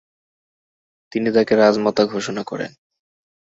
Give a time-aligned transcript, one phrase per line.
[1.11, 2.71] তিনি তাকে রাজমাতা ঘোষণা করেন।